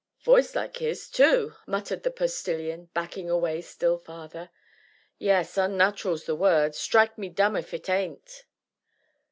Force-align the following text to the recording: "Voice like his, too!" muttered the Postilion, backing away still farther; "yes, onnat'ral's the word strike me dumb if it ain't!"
"Voice 0.23 0.55
like 0.55 0.77
his, 0.77 1.07
too!" 1.07 1.53
muttered 1.67 2.01
the 2.01 2.09
Postilion, 2.09 2.89
backing 2.91 3.29
away 3.29 3.61
still 3.61 3.99
farther; 3.99 4.49
"yes, 5.19 5.59
onnat'ral's 5.59 6.23
the 6.23 6.33
word 6.33 6.73
strike 6.73 7.19
me 7.19 7.29
dumb 7.29 7.55
if 7.55 7.71
it 7.71 7.87
ain't!" 7.87 8.45